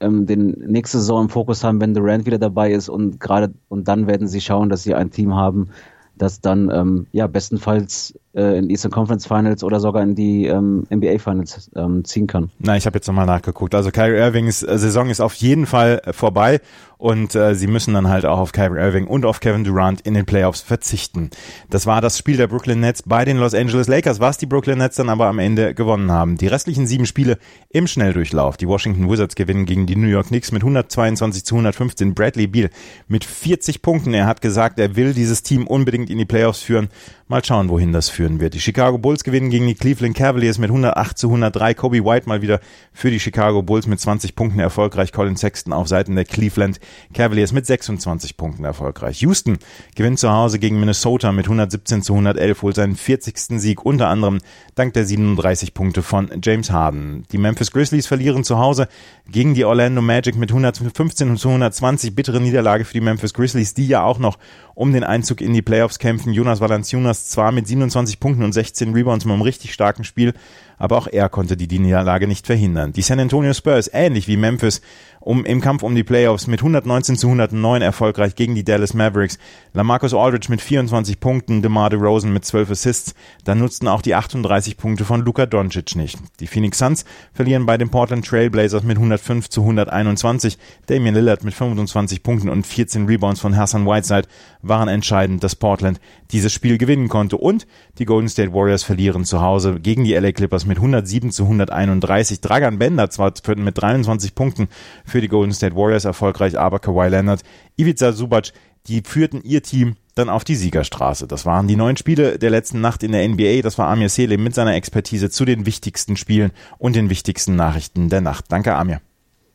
ähm, 0.00 0.26
den 0.26 0.50
nächste 0.66 0.98
Saison 0.98 1.22
im 1.22 1.28
Fokus 1.28 1.62
haben, 1.62 1.80
wenn 1.80 1.94
Durant 1.94 2.26
wieder 2.26 2.38
dabei 2.38 2.72
ist 2.72 2.88
und 2.88 3.20
gerade 3.20 3.54
und 3.68 3.86
dann 3.86 4.08
werden 4.08 4.26
sie 4.26 4.40
schauen, 4.40 4.68
dass 4.68 4.82
sie 4.82 4.96
ein 4.96 5.12
Team 5.12 5.36
haben, 5.36 5.68
das 6.16 6.40
dann 6.40 6.70
ähm, 6.72 7.06
ja 7.12 7.28
bestenfalls 7.28 8.18
äh, 8.36 8.58
in 8.58 8.70
Eastern 8.70 8.90
Conference 8.92 9.26
Finals 9.26 9.64
oder 9.64 9.80
sogar 9.80 10.02
in 10.02 10.14
die 10.14 10.46
ähm, 10.46 10.86
NBA 10.92 11.18
Finals 11.18 11.70
ähm, 11.74 12.04
ziehen 12.04 12.26
kann. 12.26 12.50
Na, 12.58 12.76
ich 12.76 12.86
habe 12.86 12.96
jetzt 12.96 13.06
nochmal 13.06 13.26
nachgeguckt. 13.26 13.74
Also 13.74 13.90
Kyrie 13.90 14.18
Irvings 14.18 14.62
äh, 14.62 14.78
Saison 14.78 15.08
ist 15.08 15.20
auf 15.20 15.34
jeden 15.34 15.66
Fall 15.66 16.02
äh, 16.04 16.12
vorbei 16.12 16.60
und 16.98 17.34
äh, 17.34 17.54
sie 17.54 17.66
müssen 17.66 17.94
dann 17.94 18.08
halt 18.08 18.24
auch 18.24 18.38
auf 18.38 18.52
Kyrie 18.52 18.78
Irving 18.78 19.06
und 19.06 19.24
auf 19.24 19.40
Kevin 19.40 19.64
Durant 19.64 20.00
in 20.02 20.14
den 20.14 20.24
Playoffs 20.24 20.60
verzichten. 20.60 21.30
Das 21.68 21.86
war 21.86 22.00
das 22.00 22.16
Spiel 22.16 22.36
der 22.36 22.46
Brooklyn 22.46 22.80
Nets 22.80 23.02
bei 23.02 23.24
den 23.24 23.36
Los 23.36 23.54
Angeles 23.54 23.86
Lakers, 23.86 24.20
was 24.20 24.38
die 24.38 24.46
Brooklyn 24.46 24.78
Nets 24.78 24.96
dann 24.96 25.10
aber 25.10 25.26
am 25.26 25.38
Ende 25.38 25.74
gewonnen 25.74 26.10
haben. 26.10 26.36
Die 26.38 26.46
restlichen 26.46 26.86
sieben 26.86 27.06
Spiele 27.06 27.38
im 27.70 27.86
Schnelldurchlauf. 27.86 28.56
Die 28.56 28.68
Washington 28.68 29.10
Wizards 29.10 29.34
gewinnen 29.34 29.66
gegen 29.66 29.86
die 29.86 29.96
New 29.96 30.08
York 30.08 30.28
Knicks 30.28 30.52
mit 30.52 30.62
122 30.62 31.44
zu 31.44 31.54
115. 31.54 32.14
Bradley 32.14 32.46
Beal 32.46 32.70
mit 33.08 33.24
40 33.24 33.82
Punkten. 33.82 34.14
Er 34.14 34.26
hat 34.26 34.40
gesagt, 34.40 34.78
er 34.78 34.96
will 34.96 35.12
dieses 35.12 35.42
Team 35.42 35.66
unbedingt 35.66 36.08
in 36.08 36.18
die 36.18 36.24
Playoffs 36.24 36.60
führen. 36.60 36.88
Mal 37.28 37.44
schauen, 37.44 37.70
wohin 37.70 37.92
das 37.92 38.08
führen 38.08 38.38
wird. 38.38 38.54
Die 38.54 38.60
Chicago 38.60 38.98
Bulls 38.98 39.24
gewinnen 39.24 39.50
gegen 39.50 39.66
die 39.66 39.74
Cleveland 39.74 40.16
Cavaliers 40.16 40.58
mit 40.58 40.70
108 40.70 41.18
zu 41.18 41.26
103. 41.26 41.74
Kobe 41.74 42.04
White 42.04 42.28
mal 42.28 42.40
wieder 42.40 42.60
für 42.92 43.10
die 43.10 43.18
Chicago 43.18 43.62
Bulls 43.62 43.88
mit 43.88 43.98
20 43.98 44.36
Punkten 44.36 44.60
erfolgreich. 44.60 45.10
Colin 45.10 45.36
Sexton 45.36 45.72
auf 45.72 45.88
Seiten 45.88 46.14
der 46.14 46.24
Cleveland 46.24 46.78
Cavaliers 47.14 47.50
mit 47.50 47.66
26 47.66 48.36
Punkten 48.36 48.64
erfolgreich. 48.64 49.22
Houston 49.22 49.58
gewinnt 49.96 50.20
zu 50.20 50.30
Hause 50.30 50.60
gegen 50.60 50.78
Minnesota 50.78 51.32
mit 51.32 51.46
117 51.46 52.02
zu 52.02 52.12
111, 52.12 52.62
holt 52.62 52.76
seinen 52.76 52.94
40. 52.94 53.58
Sieg 53.58 53.84
unter 53.84 54.06
anderem 54.06 54.38
dank 54.76 54.94
der 54.94 55.04
37 55.04 55.74
Punkte 55.74 56.04
von 56.04 56.30
James 56.40 56.70
Harden. 56.70 57.24
Die 57.32 57.38
Memphis 57.38 57.72
Grizzlies 57.72 58.06
verlieren 58.06 58.44
zu 58.44 58.58
Hause 58.58 58.86
gegen 59.28 59.54
die 59.54 59.64
Orlando 59.64 60.00
Magic 60.00 60.36
mit 60.36 60.50
115 60.50 61.36
zu 61.38 61.48
120. 61.48 62.14
Bittere 62.14 62.40
Niederlage 62.40 62.84
für 62.84 62.94
die 62.94 63.00
Memphis 63.00 63.34
Grizzlies, 63.34 63.74
die 63.74 63.88
ja 63.88 64.04
auch 64.04 64.20
noch 64.20 64.38
um 64.76 64.92
den 64.92 65.02
Einzug 65.02 65.40
in 65.40 65.54
die 65.54 65.62
Playoffs 65.62 65.98
kämpfen. 65.98 66.32
Jonas 66.32 66.60
Valanciunas 66.60 67.15
zwar 67.24 67.52
mit 67.52 67.66
27 67.66 68.20
Punkten 68.20 68.44
und 68.44 68.52
16 68.52 68.92
Rebounds 68.92 69.24
mit 69.24 69.32
einem 69.32 69.42
richtig 69.42 69.72
starken 69.72 70.04
Spiel, 70.04 70.34
aber 70.78 70.98
auch 70.98 71.06
er 71.06 71.28
konnte 71.28 71.56
die 71.56 71.78
Niederlage 71.78 72.26
nicht 72.26 72.46
verhindern. 72.46 72.92
Die 72.92 73.02
San 73.02 73.20
Antonio 73.20 73.52
Spurs, 73.54 73.90
ähnlich 73.92 74.28
wie 74.28 74.36
Memphis, 74.36 74.80
um, 75.26 75.44
im 75.44 75.60
Kampf 75.60 75.82
um 75.82 75.96
die 75.96 76.04
Playoffs 76.04 76.46
mit 76.46 76.60
119 76.60 77.16
zu 77.16 77.26
109 77.26 77.82
erfolgreich 77.82 78.36
gegen 78.36 78.54
die 78.54 78.62
Dallas 78.62 78.94
Mavericks. 78.94 79.38
Lamarcus 79.72 80.14
Aldridge 80.14 80.46
mit 80.50 80.60
24 80.60 81.18
Punkten, 81.18 81.62
DeMar 81.62 81.90
DeRozan 81.90 82.32
mit 82.32 82.44
12 82.44 82.70
Assists. 82.70 83.14
Dann 83.42 83.58
nutzten 83.58 83.88
auch 83.88 84.02
die 84.02 84.14
38 84.14 84.76
Punkte 84.76 85.04
von 85.04 85.24
Luka 85.24 85.46
Doncic 85.46 85.96
nicht. 85.96 86.16
Die 86.38 86.46
Phoenix 86.46 86.78
Suns 86.78 87.04
verlieren 87.32 87.66
bei 87.66 87.76
den 87.76 87.90
Portland 87.90 88.24
Trailblazers 88.24 88.84
mit 88.84 88.98
105 88.98 89.48
zu 89.48 89.62
121. 89.62 90.58
Damian 90.86 91.16
Lillard 91.16 91.42
mit 91.42 91.54
25 91.54 92.22
Punkten 92.22 92.48
und 92.48 92.64
14 92.64 93.06
Rebounds 93.06 93.40
von 93.40 93.56
Hassan 93.56 93.84
Whiteside 93.84 94.28
waren 94.62 94.86
entscheidend, 94.86 95.42
dass 95.42 95.56
Portland 95.56 95.98
dieses 96.30 96.52
Spiel 96.52 96.78
gewinnen 96.78 97.08
konnte. 97.08 97.36
Und 97.36 97.66
die 97.98 98.04
Golden 98.04 98.28
State 98.28 98.52
Warriors 98.52 98.84
verlieren 98.84 99.24
zu 99.24 99.40
Hause 99.40 99.80
gegen 99.80 100.04
die 100.04 100.14
LA 100.14 100.30
Clippers 100.30 100.65
mit 100.66 100.78
107 100.78 101.30
zu 101.30 101.44
131. 101.44 102.40
Dragan 102.40 102.78
Bender 102.78 103.10
zwar 103.10 103.32
mit 103.56 103.80
23 103.80 104.34
Punkten 104.34 104.68
für 105.04 105.20
die 105.20 105.28
Golden 105.28 105.52
State 105.52 105.76
Warriors 105.76 106.04
erfolgreich, 106.04 106.58
aber 106.58 106.78
Kawhi 106.78 107.08
Leonard, 107.08 107.42
Ivica 107.76 108.12
Subac, 108.12 108.52
die 108.86 109.02
führten 109.04 109.42
ihr 109.42 109.62
Team 109.62 109.96
dann 110.14 110.28
auf 110.28 110.44
die 110.44 110.56
Siegerstraße. 110.56 111.26
Das 111.26 111.44
waren 111.44 111.68
die 111.68 111.76
neun 111.76 111.96
Spiele 111.96 112.38
der 112.38 112.50
letzten 112.50 112.80
Nacht 112.80 113.02
in 113.02 113.12
der 113.12 113.28
NBA. 113.28 113.62
Das 113.62 113.78
war 113.78 113.88
Amir 113.88 114.08
Selim 114.08 114.42
mit 114.42 114.54
seiner 114.54 114.74
Expertise 114.74 115.30
zu 115.30 115.44
den 115.44 115.66
wichtigsten 115.66 116.16
Spielen 116.16 116.52
und 116.78 116.96
den 116.96 117.10
wichtigsten 117.10 117.56
Nachrichten 117.56 118.08
der 118.08 118.20
Nacht. 118.20 118.46
Danke, 118.48 118.74
Amir. 118.74 119.00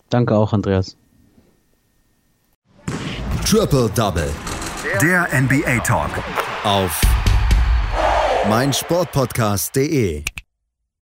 Danke 0.10 0.36
auch, 0.36 0.54
Andreas. 0.54 0.98
Triple 3.46 3.90
Double. 3.96 4.30
Der 5.02 5.28
NBA 5.34 5.80
Talk. 5.80 6.12
Auf 6.64 7.02
meinsportpodcast.de. 8.50 10.24